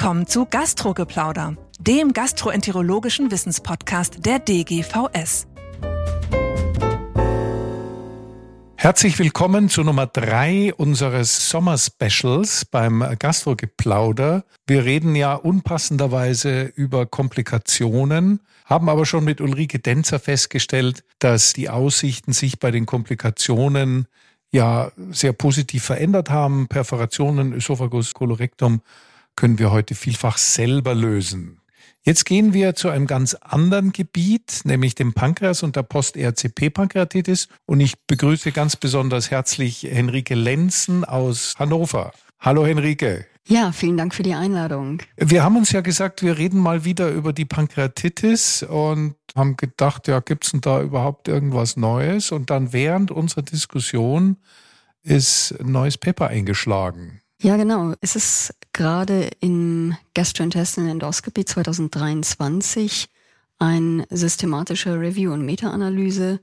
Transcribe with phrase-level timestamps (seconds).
[0.00, 5.46] willkommen zu Gastrogeplauder, dem gastroenterologischen Wissenspodcast der DGVS.
[8.76, 14.44] Herzlich willkommen zu Nummer drei unseres Sommerspecials beim Gastrogeplauder.
[14.66, 21.68] Wir reden ja unpassenderweise über Komplikationen, haben aber schon mit Ulrike Denzer festgestellt, dass die
[21.68, 24.06] Aussichten sich bei den Komplikationen
[24.50, 26.68] ja sehr positiv verändert haben.
[26.68, 28.80] Perforationen, Ösophagus, Kolorektum
[29.40, 31.62] können wir heute vielfach selber lösen.
[32.02, 37.48] Jetzt gehen wir zu einem ganz anderen Gebiet, nämlich dem Pankreas und der Post-RCP-Pankreatitis.
[37.64, 42.12] Und ich begrüße ganz besonders herzlich Henrike Lenzen aus Hannover.
[42.38, 43.24] Hallo Henrike.
[43.48, 45.00] Ja, vielen Dank für die Einladung.
[45.16, 50.06] Wir haben uns ja gesagt, wir reden mal wieder über die Pankreatitis und haben gedacht,
[50.06, 52.30] ja, gibt's denn da überhaupt irgendwas Neues?
[52.30, 54.36] Und dann während unserer Diskussion
[55.02, 57.22] ist ein neues Paper eingeschlagen.
[57.42, 57.94] Ja, genau.
[58.02, 63.08] Es ist gerade in Gastrointestinal Endoscopy 2023
[63.58, 66.40] ein systematischer Review und Meta-Analyse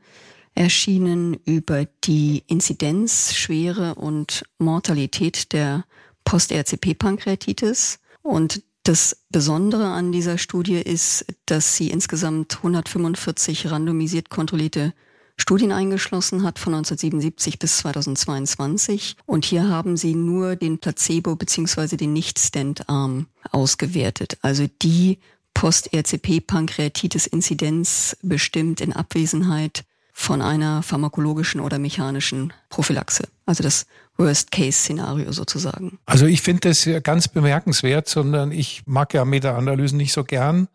[0.55, 5.85] erschienen über die Inzidenz, Schwere und Mortalität der
[6.25, 7.99] Post-RCP-Pankreatitis.
[8.23, 14.95] Und das Besondere an dieser Studie ist, dass sie insgesamt 145 randomisiert kontrollierte
[15.39, 19.15] Studien eingeschlossen hat von 1977 bis 2022.
[19.25, 24.39] Und hier haben sie nur den Placebo beziehungsweise den Nicht-Stand-Arm ausgewertet.
[24.41, 25.19] Also die
[25.53, 33.27] Post-RCP-Pankreatitis-Inzidenz bestimmt in Abwesenheit von einer pharmakologischen oder mechanischen Prophylaxe.
[33.45, 33.85] Also das
[34.17, 35.99] Worst-Case-Szenario sozusagen.
[36.07, 40.67] Also ich finde das ganz bemerkenswert, sondern ich mag ja Meta-Analysen nicht so gern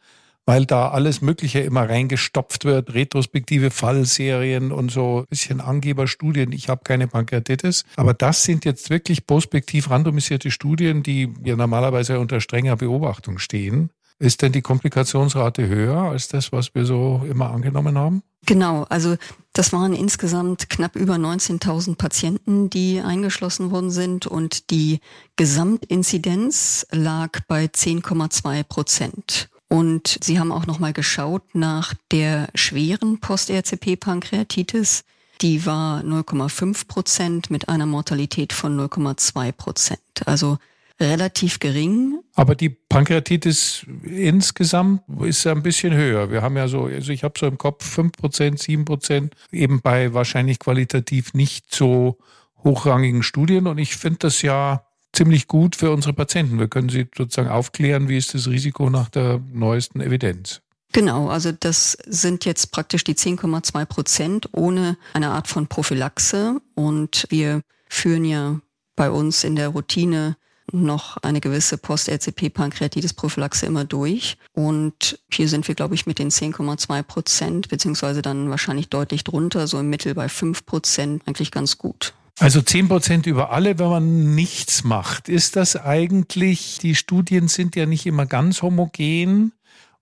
[0.46, 6.52] weil da alles Mögliche immer reingestopft wird, retrospektive Fallserien und so ein bisschen Angeberstudien.
[6.52, 12.18] Ich habe keine Pankreatitis, aber das sind jetzt wirklich prospektiv randomisierte Studien, die ja normalerweise
[12.18, 13.90] unter strenger Beobachtung stehen.
[14.18, 18.22] Ist denn die Komplikationsrate höher als das, was wir so immer angenommen haben?
[18.46, 19.16] Genau, also
[19.52, 25.00] das waren insgesamt knapp über 19.000 Patienten, die eingeschlossen worden sind und die
[25.36, 29.48] Gesamtinzidenz lag bei 10,2 Prozent.
[29.72, 35.02] Und sie haben auch nochmal geschaut nach der schweren Post-RCP-Pankreatitis.
[35.40, 40.02] Die war 0,5 Prozent mit einer Mortalität von 0,2 Prozent.
[40.26, 40.58] Also
[41.00, 42.18] relativ gering.
[42.34, 46.30] Aber die Pankreatitis insgesamt ist ein bisschen höher.
[46.30, 49.80] Wir haben ja so, also ich habe so im Kopf 5 Prozent, 7 Prozent, eben
[49.80, 52.18] bei wahrscheinlich qualitativ nicht so
[52.62, 53.66] hochrangigen Studien.
[53.66, 56.58] Und ich finde das ja ziemlich gut für unsere Patienten.
[56.58, 60.60] Wir können sie sozusagen aufklären, wie ist das Risiko nach der neuesten Evidenz.
[60.92, 66.60] Genau, also das sind jetzt praktisch die 10,2 Prozent ohne eine Art von Prophylaxe.
[66.74, 68.60] Und wir führen ja
[68.94, 70.36] bei uns in der Routine
[70.70, 74.36] noch eine gewisse Post-RCP-Pankreatitis-Prophylaxe immer durch.
[74.52, 79.66] Und hier sind wir, glaube ich, mit den 10,2 Prozent, beziehungsweise dann wahrscheinlich deutlich drunter,
[79.66, 82.14] so im Mittel bei 5 Prozent, eigentlich ganz gut.
[82.42, 85.28] Also zehn Prozent über alle, wenn man nichts macht.
[85.28, 89.52] Ist das eigentlich, die Studien sind ja nicht immer ganz homogen.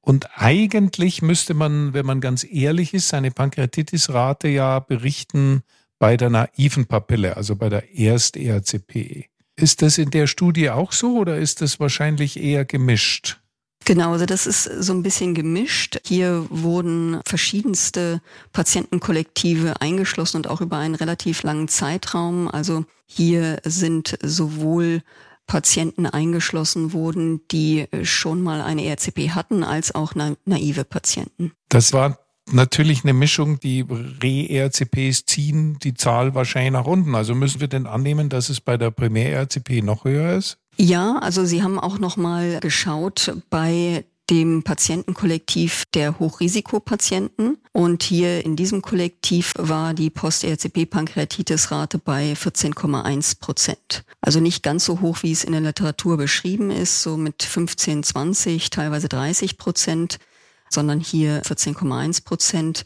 [0.00, 5.64] Und eigentlich müsste man, wenn man ganz ehrlich ist, seine Pankreatitis-Rate ja berichten
[5.98, 9.26] bei der naiven Papille, also bei der Erst-ERCP.
[9.56, 13.39] Ist das in der Studie auch so oder ist das wahrscheinlich eher gemischt?
[13.90, 15.98] Genau, also das ist so ein bisschen gemischt.
[16.06, 22.46] Hier wurden verschiedenste Patientenkollektive eingeschlossen und auch über einen relativ langen Zeitraum.
[22.46, 25.02] Also hier sind sowohl
[25.48, 31.50] Patienten eingeschlossen wurden, die schon mal eine ERCP hatten, als auch na naive Patienten.
[31.68, 32.20] Das war
[32.52, 37.16] natürlich eine Mischung, die Re-ERCPs ziehen die Zahl wahrscheinlich nach unten.
[37.16, 40.58] Also müssen wir denn annehmen, dass es bei der Primär-ERCP noch höher ist?
[40.82, 47.58] Ja, also Sie haben auch noch mal geschaut bei dem Patientenkollektiv der Hochrisikopatienten.
[47.72, 54.04] Und hier in diesem Kollektiv war die Post-RCP-Pankreatitis-Rate bei 14,1 Prozent.
[54.22, 58.02] Also nicht ganz so hoch, wie es in der Literatur beschrieben ist, so mit 15,
[58.02, 60.18] 20, teilweise 30 Prozent,
[60.70, 62.84] sondern hier 14,1 Prozent.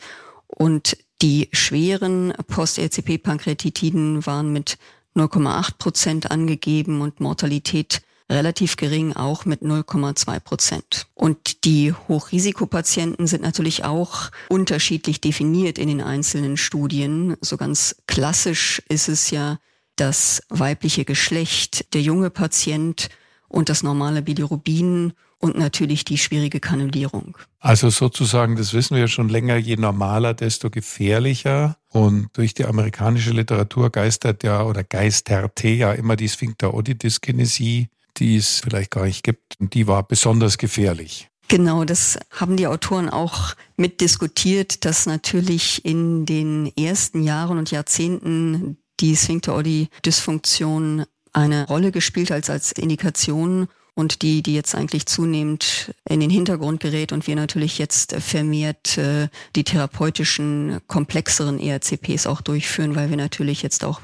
[0.49, 4.79] Und die schweren Post-RCP-Pankreatitiden waren mit
[5.17, 11.07] 0,8 Prozent angegeben und Mortalität relativ gering auch mit 0,2 Prozent.
[11.15, 17.37] Und die Hochrisikopatienten sind natürlich auch unterschiedlich definiert in den einzelnen Studien.
[17.41, 19.59] So ganz klassisch ist es ja
[19.97, 23.09] das weibliche Geschlecht, der junge Patient
[23.49, 25.13] und das normale Bilirubin
[25.45, 27.37] und natürlich die schwierige Kanulierung.
[27.61, 31.77] Also sozusagen, das wissen wir ja schon länger, je normaler, desto gefährlicher.
[31.91, 38.61] Und durch die amerikanische Literatur geistert ja oder geisterte ja immer die Sphincter-Otitis-Kinesie die es
[38.61, 39.61] vielleicht gar nicht gibt.
[39.61, 41.29] Und die war besonders gefährlich.
[41.49, 48.79] Genau, das haben die Autoren auch mitdiskutiert, dass natürlich in den ersten Jahren und Jahrzehnten
[49.01, 56.21] die Sphincter-Oddi-Dysfunktion eine Rolle gespielt als, als Indikation und die, die jetzt eigentlich zunehmend in
[56.21, 62.97] den Hintergrund gerät und wir natürlich jetzt vermehrt äh, die therapeutischen, komplexeren ERCPs auch durchführen,
[62.97, 64.01] weil wir natürlich jetzt auch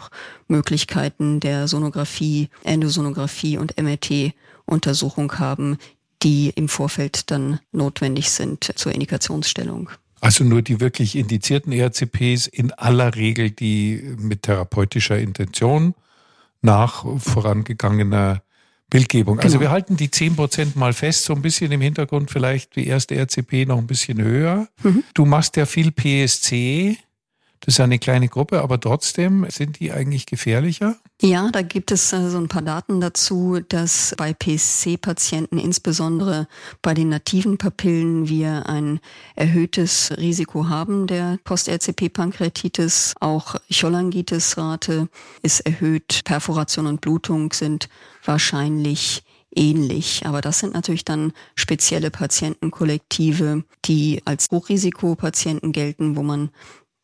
[0.48, 5.78] Möglichkeiten der Sonographie, Endosonographie und MRT-Untersuchung haben,
[6.22, 9.90] die im Vorfeld dann notwendig sind zur Indikationsstellung.
[10.20, 15.94] Also nur die wirklich indizierten ERCPs in aller Regel die mit therapeutischer Intention
[16.60, 18.42] nach vorangegangener
[18.90, 19.38] Bildgebung.
[19.38, 19.69] Also genau.
[19.69, 23.14] wir halten die 10 Prozent mal fest, so ein bisschen im Hintergrund vielleicht die erste
[23.14, 24.69] RCP noch ein bisschen höher.
[24.82, 25.04] Mhm.
[25.14, 26.98] Du machst ja viel PSC.
[27.60, 30.96] Das ist eine kleine Gruppe, aber trotzdem sind die eigentlich gefährlicher?
[31.20, 36.48] Ja, da gibt es äh, so ein paar Daten dazu, dass bei PSC-Patienten, insbesondere
[36.80, 39.00] bei den nativen Papillen, wir ein
[39.36, 43.14] erhöhtes Risiko haben der Post-RCP-Pankreatitis.
[43.20, 45.08] Auch Cholangitis-Rate
[45.42, 46.22] ist erhöht.
[46.24, 47.90] Perforation und Blutung sind
[48.24, 49.22] wahrscheinlich
[49.54, 50.24] ähnlich.
[50.24, 56.50] Aber das sind natürlich dann spezielle Patientenkollektive, die als Hochrisikopatienten gelten, wo man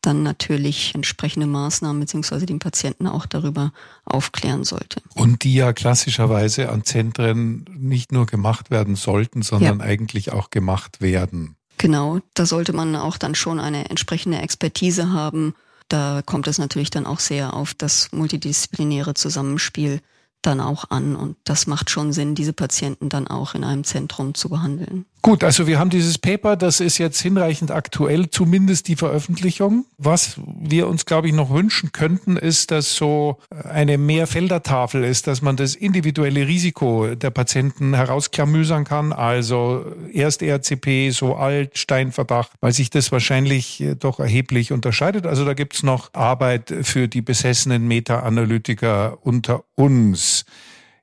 [0.07, 3.73] dann natürlich entsprechende Maßnahmen beziehungsweise den Patienten auch darüber
[4.05, 5.01] aufklären sollte.
[5.13, 9.85] Und die ja klassischerweise an Zentren nicht nur gemacht werden sollten, sondern ja.
[9.85, 11.57] eigentlich auch gemacht werden.
[11.77, 15.53] Genau, da sollte man auch dann schon eine entsprechende Expertise haben.
[15.89, 19.99] Da kommt es natürlich dann auch sehr auf das multidisziplinäre Zusammenspiel
[20.41, 21.15] dann auch an.
[21.15, 25.05] Und das macht schon Sinn, diese Patienten dann auch in einem Zentrum zu behandeln.
[25.27, 29.85] Gut, also wir haben dieses Paper, das ist jetzt hinreichend aktuell, zumindest die Veröffentlichung.
[29.97, 35.41] Was wir uns, glaube ich, noch wünschen könnten, ist, dass so eine Mehrfeldertafel ist, dass
[35.41, 39.11] man das individuelle Risiko der Patienten herausklamüsern kann.
[39.11, 45.27] Also erst RCP, so alt, Steinverdacht, weil sich das wahrscheinlich doch erheblich unterscheidet.
[45.27, 50.45] Also da gibt's noch Arbeit für die besessenen Meta-Analytiker unter uns.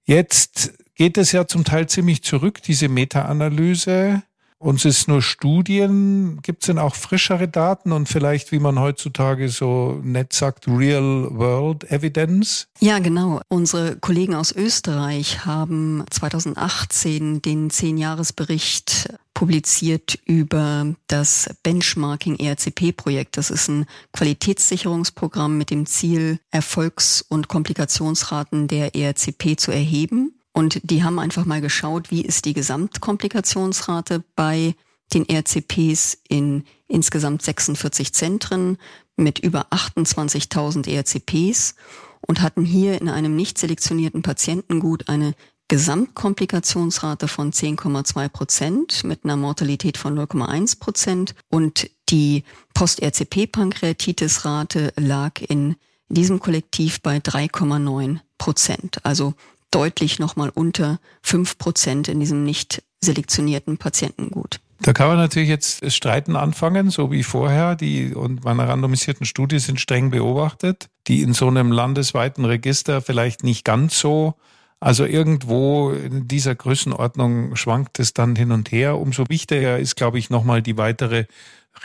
[0.06, 4.22] Jetzt geht es ja zum Teil ziemlich zurück, diese Meta-Analyse.
[4.64, 6.38] Uns ist nur Studien.
[6.40, 11.90] Gibt es denn auch frischere Daten und vielleicht, wie man heutzutage so nett sagt, Real-World
[11.90, 12.68] Evidence?
[12.80, 13.42] Ja, genau.
[13.48, 23.36] Unsere Kollegen aus Österreich haben 2018 den Zehn-Jahres-Bericht publiziert über das Benchmarking ERCP-Projekt.
[23.36, 30.33] Das ist ein Qualitätssicherungsprogramm mit dem Ziel, Erfolgs- und Komplikationsraten der ERCP zu erheben.
[30.54, 34.74] Und die haben einfach mal geschaut, wie ist die Gesamtkomplikationsrate bei
[35.12, 38.78] den RCPs in insgesamt 46 Zentren
[39.16, 41.74] mit über 28.000 RCPs
[42.20, 45.34] und hatten hier in einem nicht selektionierten Patientengut eine
[45.68, 55.76] Gesamtkomplikationsrate von 10,2 Prozent mit einer Mortalität von 0,1 Prozent und die Post-RCP-Pankreatitis-Rate lag in
[56.08, 58.98] diesem Kollektiv bei 3,9 Prozent.
[59.04, 59.32] Also
[59.74, 64.60] deutlich nochmal unter fünf Prozent in diesem nicht selektionierten Patientengut.
[64.80, 67.74] Da kann man natürlich jetzt Streiten anfangen, so wie vorher.
[67.74, 73.44] Die und meine randomisierten Studien sind streng beobachtet, die in so einem landesweiten Register vielleicht
[73.44, 74.34] nicht ganz so.
[74.80, 78.98] Also irgendwo in dieser Größenordnung schwankt es dann hin und her.
[78.98, 81.24] Umso wichtiger ist, glaube ich, nochmal die weitere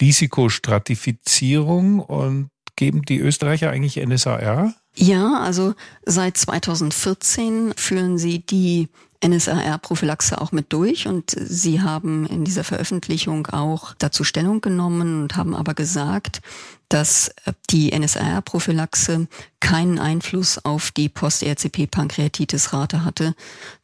[0.02, 2.02] Risikostratifizierung.
[2.02, 4.74] Und geben die Österreicher eigentlich NSAR?
[5.02, 5.76] Ja, also
[6.06, 8.90] seit 2014 führen sie die
[9.26, 15.38] NSAR-Prophylaxe auch mit durch und sie haben in dieser Veröffentlichung auch dazu Stellung genommen und
[15.38, 16.42] haben aber gesagt,
[16.90, 17.32] dass
[17.70, 19.28] die NSAR-Prophylaxe
[19.62, 23.36] keinen Einfluss auf die Post-RCP-Pankreatitis-Rate hatte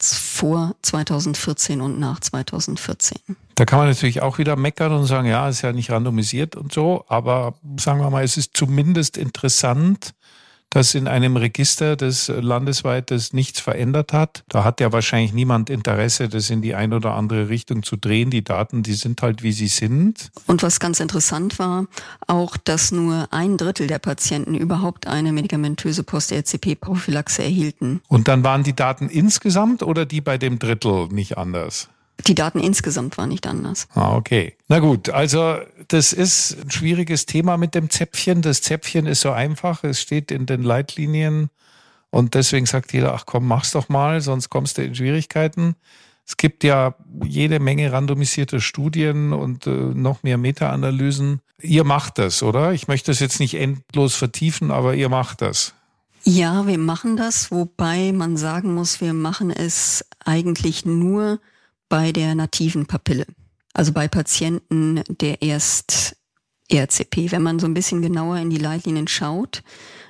[0.02, 3.20] vor 2014 und nach 2014.
[3.56, 6.74] Da kann man natürlich auch wieder meckern und sagen, ja, ist ja nicht randomisiert und
[6.74, 10.14] so, aber sagen wir mal, es ist zumindest interessant,
[10.70, 15.70] dass in einem Register, das landesweit das nichts verändert hat, da hat ja wahrscheinlich niemand
[15.70, 18.30] Interesse, das in die eine oder andere Richtung zu drehen.
[18.30, 20.32] Die Daten, die sind halt, wie sie sind.
[20.48, 21.86] Und was ganz interessant war,
[22.28, 28.02] auch, dass nur ein Drittel der Patienten überhaupt eine medikamentöse Post-RCP-Prophylaxe erhielten.
[28.10, 31.90] Und dann waren die Daten insgesamt oder die bei dem Drittel nicht anders?
[32.28, 33.88] Die Daten insgesamt waren nicht anders.
[33.94, 34.56] Ah, okay.
[34.68, 35.58] Na gut, also
[35.88, 38.42] das ist ein schwieriges Thema mit dem Zäpfchen.
[38.42, 41.50] Das Zäpfchen ist so einfach, es steht in den Leitlinien
[42.10, 45.76] und deswegen sagt jeder, ach komm, mach's doch mal, sonst kommst du in Schwierigkeiten.
[46.28, 51.42] Es gibt ja jede Menge randomisierte Studien und äh, noch mehr Meta-Analysen.
[51.62, 52.74] Ihr macht das, oder?
[52.74, 55.74] Ich möchte das jetzt nicht endlos vertiefen, aber ihr macht das.
[56.24, 61.40] Ja, wir machen das, wobei man sagen muss, wir machen es eigentlich nur
[61.88, 63.28] bei der nativen Papille.
[63.76, 66.16] Also bei Patienten der erst
[66.72, 67.32] RCP.
[67.32, 69.64] Wenn man so ein bisschen genauer in die Leitlinien schaut,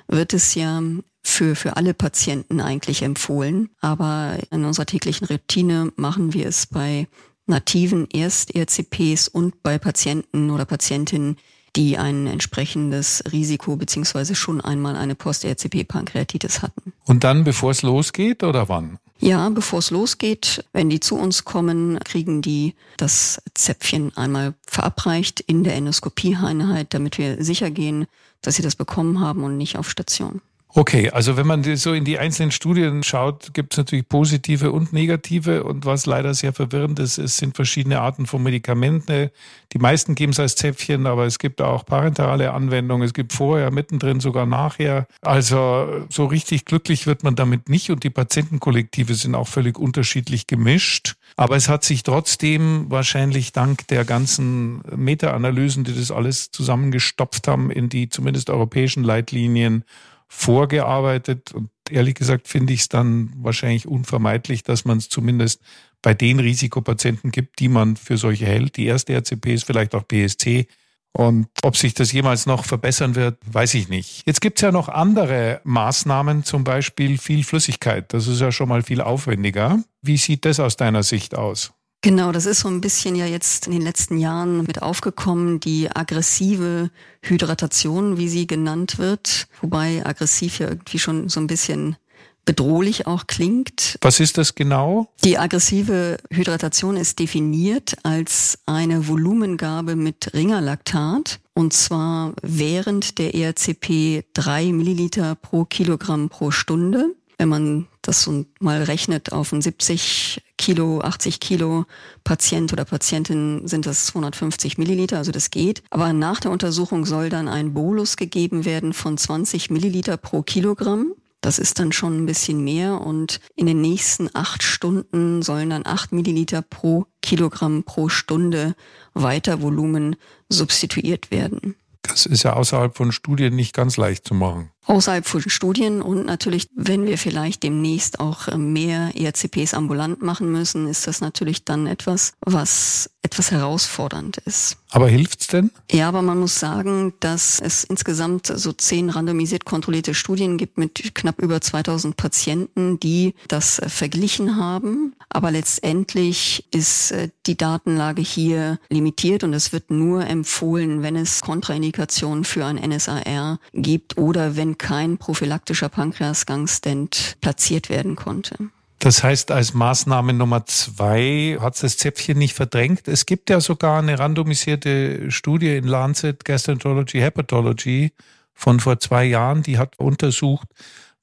[0.06, 0.80] wird es ja
[1.24, 3.70] für, für alle Patienten eigentlich empfohlen.
[3.80, 7.08] Aber in unserer täglichen Routine machen wir es bei
[7.46, 11.36] nativen Erst-RCPs und bei Patienten oder Patientinnen,
[11.74, 16.92] die ein entsprechendes Risiko beziehungsweise schon einmal eine Post-RCP-Pankreatitis hatten.
[17.04, 19.00] Und dann, bevor es losgeht oder wann?
[19.18, 25.40] Ja, bevor es losgeht, wenn die zu uns kommen, kriegen die das Zäpfchen einmal verabreicht
[25.40, 28.06] in der Endoskopieeinheit, damit wir sicher gehen,
[28.42, 30.42] dass sie das bekommen haben und nicht auf Station.
[30.78, 34.92] Okay, also wenn man so in die einzelnen Studien schaut, gibt es natürlich positive und
[34.92, 35.64] negative.
[35.64, 39.30] Und was leider sehr verwirrend ist, es sind verschiedene Arten von Medikamenten.
[39.72, 43.06] Die meisten geben es als Zäpfchen, aber es gibt auch parenterale Anwendungen.
[43.06, 45.06] Es gibt vorher, mittendrin, sogar nachher.
[45.22, 47.90] Also so richtig glücklich wird man damit nicht.
[47.90, 51.14] Und die Patientenkollektive sind auch völlig unterschiedlich gemischt.
[51.36, 57.70] Aber es hat sich trotzdem wahrscheinlich dank der ganzen Meta-Analysen, die das alles zusammengestopft haben,
[57.70, 59.82] in die zumindest europäischen Leitlinien
[60.28, 61.52] vorgearbeitet.
[61.52, 65.60] Und ehrlich gesagt finde ich es dann wahrscheinlich unvermeidlich, dass man es zumindest
[66.02, 68.76] bei den Risikopatienten gibt, die man für solche hält.
[68.76, 70.66] Die erste RCP ist vielleicht auch PSC.
[71.12, 74.22] Und ob sich das jemals noch verbessern wird, weiß ich nicht.
[74.26, 78.12] Jetzt gibt es ja noch andere Maßnahmen, zum Beispiel viel Flüssigkeit.
[78.12, 79.82] Das ist ja schon mal viel aufwendiger.
[80.02, 81.72] Wie sieht das aus deiner Sicht aus?
[82.06, 85.90] Genau, das ist so ein bisschen ja jetzt in den letzten Jahren mit aufgekommen, die
[85.90, 86.88] aggressive
[87.20, 91.96] Hydratation, wie sie genannt wird, wobei aggressiv ja irgendwie schon so ein bisschen
[92.44, 93.98] bedrohlich auch klingt.
[94.02, 95.08] Was ist das genau?
[95.24, 104.26] Die aggressive Hydratation ist definiert als eine Volumengabe mit Ringerlaktat und zwar während der ERCP
[104.32, 107.16] drei Milliliter pro Kilogramm pro Stunde.
[107.38, 111.84] Wenn man das mal rechnet auf einen 70 Kilo, 80 Kilo
[112.24, 115.82] Patient oder Patientin sind das 250 Milliliter, also das geht.
[115.90, 121.12] Aber nach der Untersuchung soll dann ein Bolus gegeben werden von 20 Milliliter pro Kilogramm.
[121.42, 125.84] Das ist dann schon ein bisschen mehr und in den nächsten acht Stunden sollen dann
[125.84, 128.74] acht Milliliter pro Kilogramm pro Stunde
[129.12, 130.16] weiter Volumen
[130.48, 131.76] substituiert werden.
[132.02, 136.26] Das ist ja außerhalb von Studien nicht ganz leicht zu machen außerhalb von Studien und
[136.26, 141.64] natürlich, wenn wir vielleicht demnächst auch äh, mehr ERCPs ambulant machen müssen, ist das natürlich
[141.64, 144.76] dann etwas, was etwas herausfordernd ist.
[144.90, 145.72] Aber hilft's denn?
[145.90, 151.14] Ja, aber man muss sagen, dass es insgesamt so zehn randomisiert kontrollierte Studien gibt mit
[151.14, 155.14] knapp über 2000 Patienten, die das äh, verglichen haben.
[155.28, 161.40] Aber letztendlich ist äh, die Datenlage hier limitiert und es wird nur empfohlen, wenn es
[161.40, 168.56] Kontraindikationen für ein NSAR gibt oder wenn kein prophylaktischer Pankreasgangstent platziert werden konnte.
[168.98, 173.08] Das heißt, als Maßnahme Nummer zwei hat das Zäpfchen nicht verdrängt.
[173.08, 178.12] Es gibt ja sogar eine randomisierte Studie in Lancet Gastroenterology Hepatology
[178.54, 180.68] von vor zwei Jahren, die hat untersucht,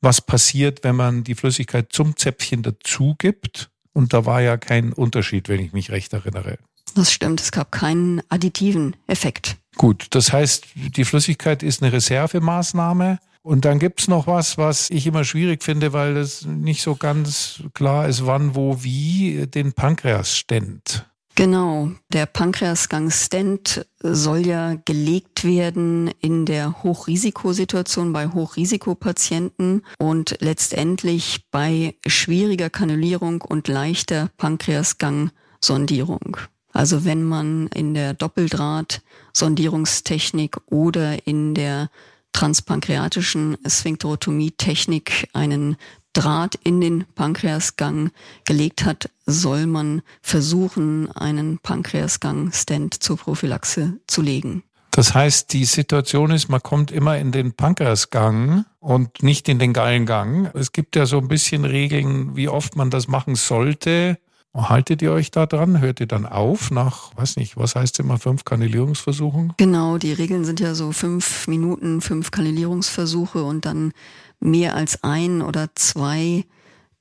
[0.01, 3.69] was passiert, wenn man die Flüssigkeit zum Zäpfchen dazu gibt.
[3.91, 6.57] Und da war ja kein Unterschied, wenn ich mich recht erinnere.
[6.95, 9.57] Das stimmt, es gab keinen additiven Effekt.
[9.77, 13.19] Gut, das heißt, die Flüssigkeit ist eine Reservemaßnahme.
[13.43, 17.61] Und dann gibt's noch was, was ich immer schwierig finde, weil es nicht so ganz
[17.73, 21.05] klar ist, wann, wo, wie, den Pankreas-Stent.
[21.35, 31.95] Genau, der Pankreasgang-Stent soll ja gelegt werden in der Hochrisikosituation bei Hochrisikopatienten und letztendlich bei
[32.05, 36.37] schwieriger Kanulierung und leichter Pankreasgang-Sondierung.
[36.71, 41.89] Also wenn man in der Doppeldraht-Sondierungstechnik oder in der
[42.33, 45.77] transpankreatischen Sphinkterotomie-Technik einen
[46.13, 48.11] Draht in den Pankreasgang
[48.45, 54.63] gelegt hat, soll man versuchen, einen Pankreasgang-Stent zur Prophylaxe zu legen.
[54.91, 59.73] Das heißt, die Situation ist, man kommt immer in den Pankreasgang und nicht in den
[59.73, 60.51] Gallengang.
[60.53, 64.19] Es gibt ja so ein bisschen Regeln, wie oft man das machen sollte.
[64.55, 65.81] Haltet ihr euch da dran?
[65.81, 69.53] Hört ihr dann auf nach, weiß nicht, was heißt immer, fünf Kanalierungsversuchen?
[69.57, 73.93] Genau, die Regeln sind ja so fünf Minuten, fünf Kanalierungsversuche und dann
[74.39, 76.45] mehr als ein oder zwei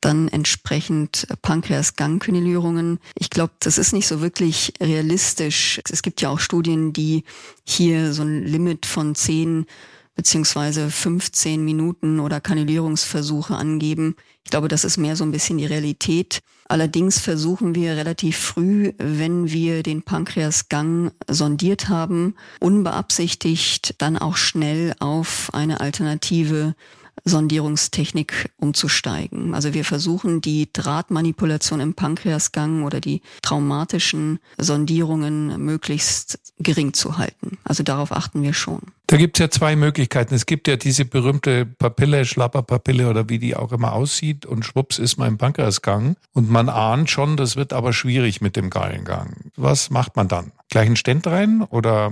[0.01, 2.99] dann entsprechend Pankreasgangkanalierungen.
[3.17, 5.81] Ich glaube, das ist nicht so wirklich realistisch.
[5.91, 7.25] Es gibt ja auch Studien, die
[7.65, 9.67] hier so ein Limit von zehn
[10.15, 14.17] beziehungsweise 15 Minuten oder Kanalierungsversuche angeben.
[14.45, 16.41] Ich glaube, das ist mehr so ein bisschen die Realität.
[16.69, 24.95] Allerdings versuchen wir relativ früh, wenn wir den Pankreasgang sondiert haben, unbeabsichtigt dann auch schnell
[25.01, 26.75] auf eine alternative
[27.25, 29.55] Sondierungstechnik umzusteigen.
[29.55, 37.59] Also wir versuchen die Drahtmanipulation im Pankreasgang oder die traumatischen Sondierungen möglichst gering zu halten.
[37.65, 38.81] Also darauf achten wir schon.
[39.07, 40.35] Da gibt es ja zwei Möglichkeiten.
[40.35, 44.99] Es gibt ja diese berühmte Papille, Schlapperpapille oder wie die auch immer aussieht und schwupps
[44.99, 49.51] ist man im Pankreasgang und man ahnt schon, das wird aber schwierig mit dem Gallengang.
[49.55, 50.53] Was macht man dann?
[50.71, 52.11] Gleich einen Stent rein oder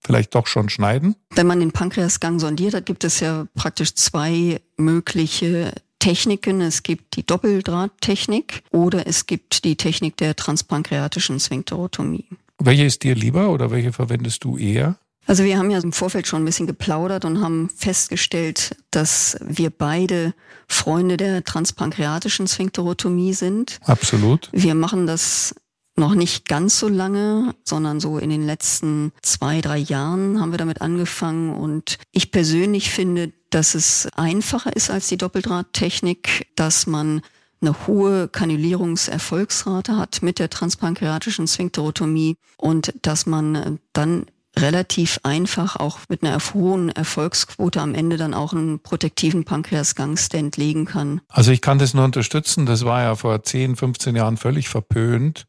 [0.00, 1.16] vielleicht doch schon schneiden?
[1.34, 6.60] Wenn man den Pankreasgang sondiert hat, gibt es ja praktisch zwei mögliche Techniken.
[6.60, 12.26] Es gibt die Doppeldrahttechnik oder es gibt die Technik der transpankreatischen Sphinkterotomie.
[12.58, 14.96] Welche ist dir lieber oder welche verwendest du eher?
[15.26, 19.68] Also wir haben ja im Vorfeld schon ein bisschen geplaudert und haben festgestellt, dass wir
[19.68, 20.32] beide
[20.66, 23.78] Freunde der transpankreatischen Sphinkterotomie sind.
[23.84, 24.48] Absolut.
[24.52, 25.54] Wir machen das
[25.98, 30.58] noch nicht ganz so lange, sondern so in den letzten zwei, drei Jahren haben wir
[30.58, 31.54] damit angefangen.
[31.54, 37.22] Und ich persönlich finde, dass es einfacher ist als die Doppeldrahttechnik, dass man
[37.60, 44.26] eine hohe Kanulierungserfolgsrate hat mit der transpankreatischen Sphinkterotomie und dass man dann
[44.56, 50.84] relativ einfach auch mit einer hohen Erfolgsquote am Ende dann auch einen protektiven Pankreasgangstent legen
[50.84, 51.20] kann.
[51.28, 52.66] Also ich kann das nur unterstützen.
[52.66, 55.46] Das war ja vor 10, 15 Jahren völlig verpönt.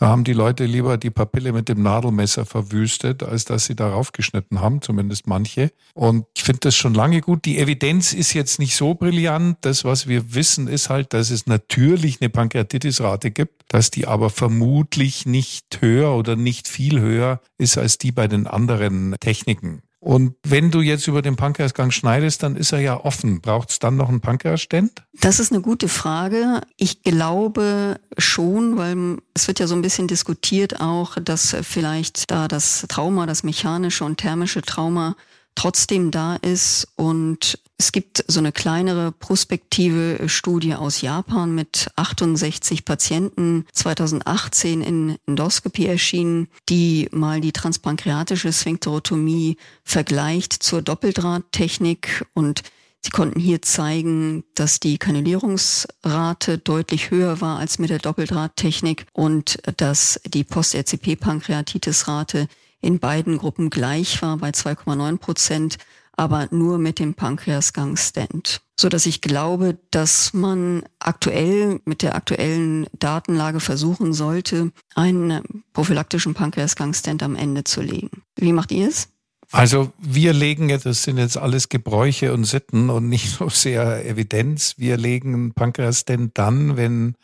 [0.00, 4.12] Da haben die Leute lieber die Papille mit dem Nadelmesser verwüstet, als dass sie darauf
[4.12, 5.72] geschnitten haben, zumindest manche.
[5.92, 7.44] Und ich finde das schon lange gut.
[7.44, 9.58] Die Evidenz ist jetzt nicht so brillant.
[9.60, 14.30] Das, was wir wissen, ist halt, dass es natürlich eine Pankreatitisrate gibt, dass die aber
[14.30, 19.82] vermutlich nicht höher oder nicht viel höher ist als die bei den anderen Techniken.
[20.00, 23.42] Und wenn du jetzt über den Pankreasgang schneidest, dann ist er ja offen.
[23.42, 24.92] Braucht es dann noch einen Pankreasstent?
[25.12, 26.62] Das ist eine gute Frage.
[26.78, 32.48] Ich glaube schon, weil es wird ja so ein bisschen diskutiert auch, dass vielleicht da
[32.48, 35.16] das Trauma, das mechanische und thermische Trauma
[35.54, 36.88] trotzdem da ist.
[36.96, 45.16] Und es gibt so eine kleinere prospektive Studie aus Japan mit 68 Patienten 2018 in
[45.26, 52.62] Endoskopie erschienen, die mal die transpankreatische Sphinkterotomie vergleicht zur Doppeldrahttechnik und
[53.02, 59.58] Sie konnten hier zeigen, dass die Kanulierungsrate deutlich höher war als mit der Doppeldrahttechnik und
[59.78, 62.46] dass die Post-RCP-Pankreatitis-Rate
[62.80, 65.78] in beiden Gruppen gleich war bei 2,9 Prozent,
[66.12, 68.60] aber nur mit dem Pankreasgang-Stent.
[68.78, 76.34] So dass ich glaube, dass man aktuell mit der aktuellen Datenlage versuchen sollte, einen prophylaktischen
[76.34, 78.22] Pankreasgang-Stent am Ende zu legen.
[78.36, 79.08] Wie macht ihr es?
[79.52, 84.06] Also wir legen jetzt, das sind jetzt alles Gebräuche und Sitten und nicht so sehr
[84.06, 84.74] Evidenz.
[84.78, 87.16] Wir legen Pankreas-Stent dann, wenn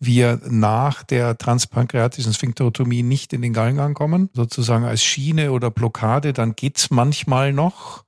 [0.00, 6.32] wir nach der transpankreatischen Sphinkterotomie nicht in den Gallengang kommen, sozusagen als Schiene oder Blockade,
[6.32, 8.04] dann geht's manchmal noch.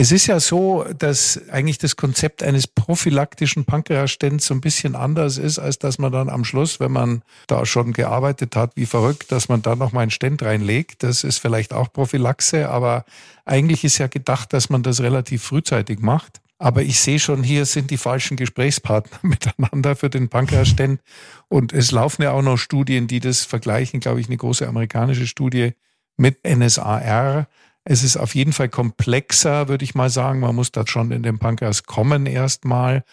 [0.00, 5.38] Es ist ja so, dass eigentlich das Konzept eines prophylaktischen Pankreasstents so ein bisschen anders
[5.38, 9.32] ist, als dass man dann am Schluss, wenn man da schon gearbeitet hat, wie verrückt,
[9.32, 11.02] dass man da noch mal einen Stent reinlegt.
[11.02, 13.04] Das ist vielleicht auch Prophylaxe, aber
[13.44, 16.40] eigentlich ist ja gedacht, dass man das relativ frühzeitig macht.
[16.58, 21.00] Aber ich sehe schon, hier sind die falschen Gesprächspartner miteinander für den Pankreasstent.
[21.48, 25.26] Und es laufen ja auch noch Studien, die das vergleichen, glaube ich, eine große amerikanische
[25.26, 25.74] Studie
[26.16, 27.46] mit NSAR.
[27.84, 30.40] Es ist auf jeden Fall komplexer, würde ich mal sagen.
[30.40, 33.04] Man muss da schon in den Pankreas kommen erstmal.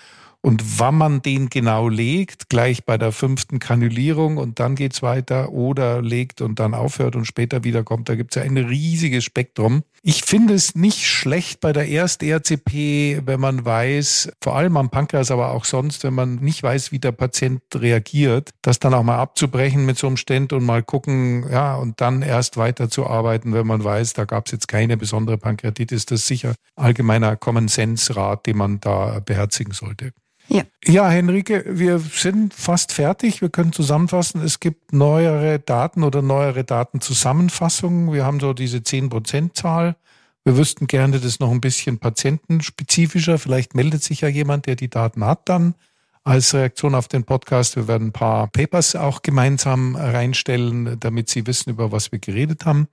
[0.45, 5.51] Und wann man den genau legt, gleich bei der fünften Kanülierung und dann geht's weiter
[5.51, 9.81] oder legt und dann aufhört und später wiederkommt, da gibt's ja ein riesiges Spektrum.
[10.03, 15.31] Ich finde es nicht schlecht bei der Erst-RCP, wenn man weiß, vor allem am Pankreas,
[15.31, 19.17] aber auch sonst, wenn man nicht weiß, wie der Patient reagiert, das dann auch mal
[19.17, 23.83] abzubrechen mit so einem Stent und mal gucken, ja, und dann erst weiterzuarbeiten, wenn man
[23.83, 26.05] weiß, da gab's jetzt keine besondere Pankreatitis.
[26.05, 30.11] Das ist sicher allgemeiner Common Sense Rat, den man da beherzigen sollte.
[30.47, 30.63] Ja.
[30.85, 33.41] ja, Henrike, wir sind fast fertig.
[33.41, 34.41] Wir können zusammenfassen.
[34.41, 38.13] Es gibt neuere Daten oder neuere Datenzusammenfassungen.
[38.13, 39.95] Wir haben so diese 10%-Zahl.
[40.43, 43.39] Wir wüssten gerne das noch ein bisschen patientenspezifischer.
[43.39, 45.73] Vielleicht meldet sich ja jemand, der die Daten hat dann
[46.23, 47.75] als Reaktion auf den Podcast.
[47.75, 52.65] Wir werden ein paar Papers auch gemeinsam reinstellen, damit Sie wissen, über was wir geredet
[52.65, 52.87] haben.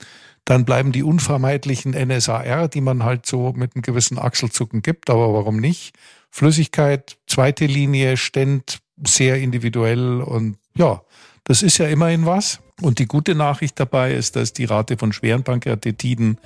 [0.45, 5.33] Dann bleiben die unvermeidlichen NSAR, die man halt so mit einem gewissen Achselzucken gibt, aber
[5.33, 5.95] warum nicht?
[6.31, 11.03] Flüssigkeit, zweite Linie, Stent, sehr individuell und ja,
[11.45, 12.61] das ist ja immerhin was.
[12.81, 16.39] Und die gute Nachricht dabei ist, dass die Rate von schweren Pankreatitiden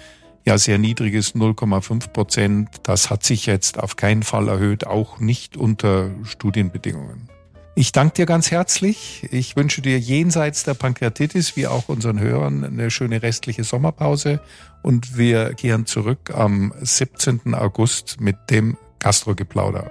[0.44, 2.68] ja sehr niedrig ist, 0,5 Prozent.
[2.82, 7.28] Das hat sich jetzt auf keinen Fall erhöht, auch nicht unter Studienbedingungen.
[7.78, 9.28] Ich danke dir ganz herzlich.
[9.30, 14.40] Ich wünsche dir jenseits der Pankreatitis wie auch unseren Hörern eine schöne restliche Sommerpause
[14.82, 17.54] und wir kehren zurück am 17.
[17.54, 19.90] August mit dem Gastrogeplauder.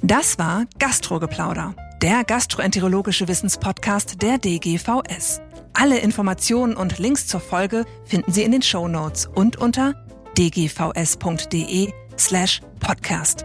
[0.00, 5.40] Das war Gastrogeplauder, der gastroenterologische Wissenspodcast der DGVS.
[5.74, 9.94] Alle Informationen und Links zur Folge finden Sie in den Show Notes und unter
[10.38, 13.44] dgvs.de slash podcast.